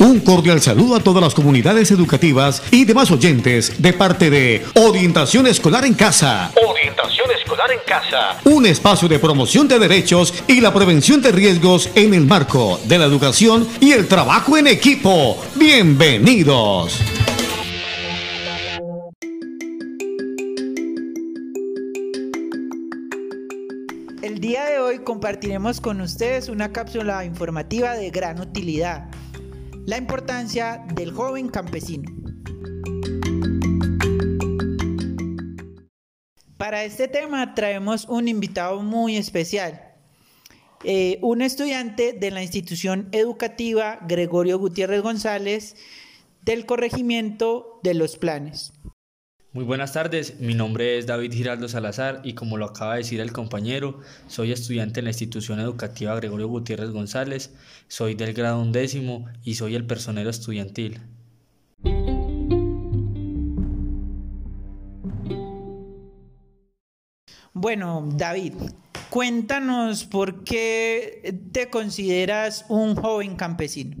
[0.00, 5.46] Un cordial saludo a todas las comunidades educativas y demás oyentes de parte de Orientación
[5.46, 6.50] Escolar en Casa.
[6.66, 8.40] Orientación Escolar en Casa.
[8.44, 12.96] Un espacio de promoción de derechos y la prevención de riesgos en el marco de
[12.96, 15.36] la educación y el trabajo en equipo.
[15.56, 16.98] Bienvenidos.
[24.22, 29.09] El día de hoy compartiremos con ustedes una cápsula informativa de gran utilidad
[29.90, 32.08] la importancia del joven campesino.
[36.56, 39.82] Para este tema traemos un invitado muy especial,
[40.84, 45.74] eh, un estudiante de la institución educativa Gregorio Gutiérrez González
[46.42, 48.72] del corregimiento de los planes.
[49.52, 53.18] Muy buenas tardes, mi nombre es David Giraldo Salazar y como lo acaba de decir
[53.18, 57.52] el compañero, soy estudiante en la institución educativa Gregorio Gutiérrez González,
[57.88, 61.00] soy del grado undécimo y soy el personero estudiantil.
[67.52, 68.54] Bueno, David,
[69.10, 73.96] cuéntanos por qué te consideras un joven campesino.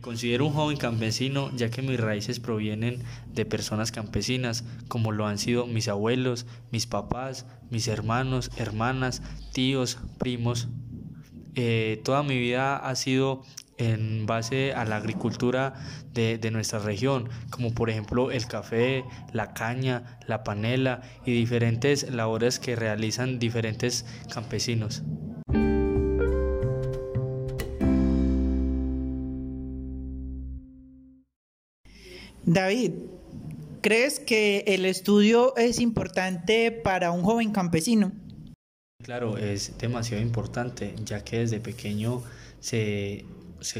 [0.00, 5.38] Considero un joven campesino ya que mis raíces provienen de personas campesinas, como lo han
[5.38, 10.68] sido mis abuelos, mis papás, mis hermanos, hermanas, tíos, primos.
[11.54, 13.42] Eh, toda mi vida ha sido
[13.80, 15.74] en base a la agricultura
[16.12, 22.58] de, nuestra región, como por ejemplo el café, la caña, la panela y diferentes labores
[22.58, 25.02] que realizan diferentes campesinos.
[32.52, 32.94] David,
[33.80, 38.10] ¿crees que el estudio es importante para un joven campesino?
[39.04, 42.24] Claro, es demasiado importante, ya que desde pequeño
[42.58, 43.24] se,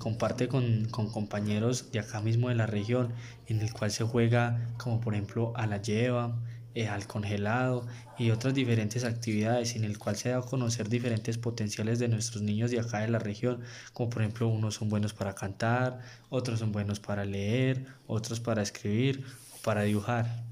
[0.00, 3.12] comparte con, compañeros de acá mismo de la región,
[3.46, 6.36] en el cual se juega como por ejemplo a la lleva,
[6.76, 7.86] eh, al congelado
[8.18, 12.42] y otras diferentes actividades en el cual se da a conocer diferentes potenciales de nuestros
[12.42, 13.62] niños de acá de la región,
[13.94, 18.60] como por ejemplo unos son buenos para cantar, otros son buenos para leer, otros para
[18.60, 19.24] escribir
[19.54, 20.44] o para dibujar.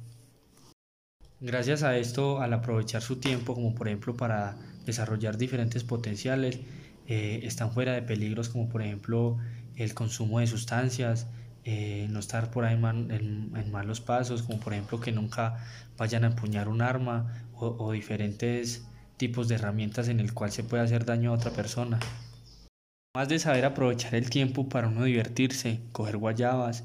[1.41, 4.57] Gracias a esto, al aprovechar su tiempo, como por ejemplo para
[4.87, 6.59] desarrollar diferentes potenciales,
[7.07, 9.37] eh, están fuera de peligros como por ejemplo
[9.77, 11.27] el consumo de sustancias,
[11.65, 15.65] eh, no estar por ahí en, malos pasos, como por ejemplo que nunca
[15.97, 18.87] vayan a empuñar un arma o, diferentes
[19.17, 21.99] tipos de herramientas en el cual se puede hacer daño a otra persona.
[23.17, 26.85] Más de saber aprovechar el tiempo para uno divertirse, coger guayabas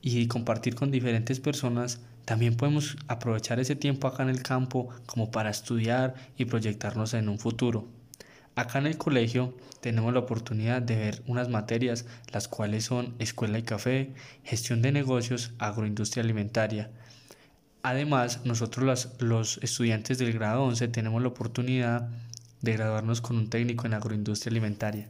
[0.00, 5.30] y compartir con diferentes personas, también podemos aprovechar ese tiempo acá en el campo como
[5.32, 7.99] para estudiar y proyectarnos en un futuro.
[8.56, 13.58] Acá en el colegio tenemos la oportunidad de ver unas materias, las cuales son escuela
[13.58, 14.10] y café,
[14.44, 16.90] gestión de negocios, agroindustria alimentaria.
[17.82, 22.10] Además, nosotros los, estudiantes del grado 11 tenemos la oportunidad
[22.60, 25.08] de graduarnos con un técnico en agroindustria alimentaria.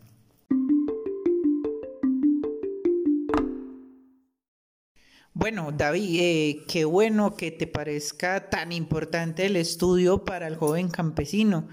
[5.33, 10.89] Bueno, David, eh, qué bueno que te parezca tan importante el estudio para el joven
[10.89, 11.67] campesino.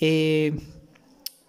[0.00, 0.56] Eh,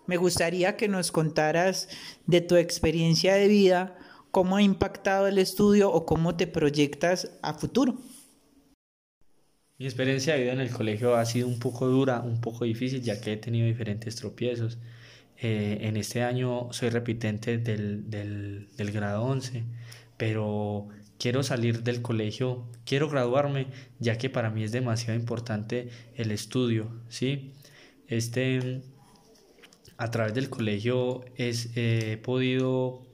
[0.09, 1.87] me gustaría que nos contaras
[2.25, 3.95] de tu experiencia de vida,
[4.31, 7.99] cómo ha impactado el estudio o cómo te proyectas a futuro.
[9.77, 13.03] Mi experiencia de vida en el colegio ha sido un poco dura, un poco difícil,
[13.03, 14.79] ya que he tenido diferentes tropiezos.
[15.37, 19.63] Eh, en este año soy repitente del, del grado 11,
[20.17, 20.87] pero
[21.19, 23.67] quiero salir del colegio, quiero graduarme,
[23.99, 27.53] ya que para mí es demasiado importante el estudio, ¿sí?
[28.07, 28.81] Este,
[29.99, 33.05] a través del colegio es, he podido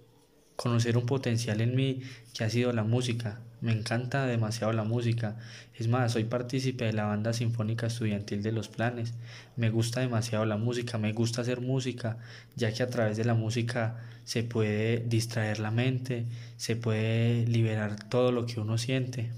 [0.56, 2.01] conocer un potencial en mí
[2.35, 3.41] que ha sido la música.
[3.59, 5.35] Me encanta demasiado la música.
[5.73, 9.16] Es más, soy partícipe de la banda sinfónica estudiantil de los planes.
[9.56, 12.19] Me gusta demasiado la música, me gusta hacer música,
[12.56, 16.28] ya que a través de la música se puede distraer la mente,
[16.58, 19.31] se puede liberar todo lo que uno siente.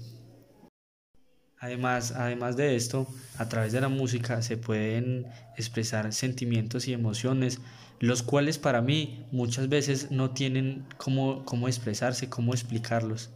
[1.60, 5.26] Además, además de esto, a través de la música se pueden
[5.56, 7.58] expresar sentimientos y emociones,
[7.98, 13.30] los cuales para mí muchas veces no tienen cómo, cómo expresarse, cómo explicarlos.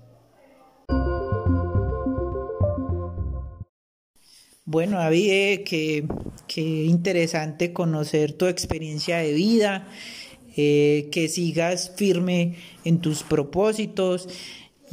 [4.64, 5.64] Bueno, David, eh,
[6.46, 9.88] qué, interesante conocer tu experiencia de vida,
[10.56, 12.54] eh, que sigas firme
[12.84, 14.28] en tus propósitos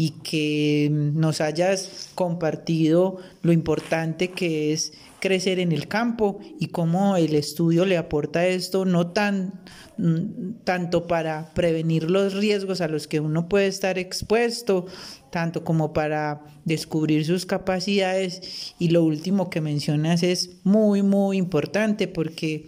[0.01, 7.17] y que nos hayas compartido lo importante que es crecer en el campo y cómo
[7.17, 9.59] el estudio le aporta esto, no tan
[9.97, 14.85] mm, tanto para prevenir los riesgos a los que uno puede estar expuesto,
[15.33, 18.73] tanto como para descubrir sus capacidades.
[18.79, 22.67] Y lo último que mencionas es muy, muy importante porque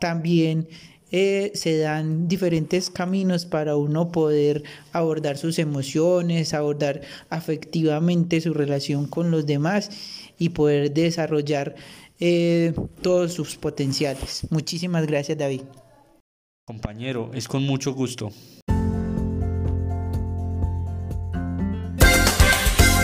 [0.00, 0.66] también
[1.12, 9.06] eh, se dan diferentes caminos para uno poder abordar sus emociones, abordar afectivamente su relación
[9.06, 9.90] con los demás
[10.38, 11.74] y poder desarrollar
[12.18, 12.72] eh,
[13.02, 14.46] todos sus potenciales.
[14.50, 15.62] Muchísimas gracias David.
[16.64, 18.32] Compañero, es con mucho gusto.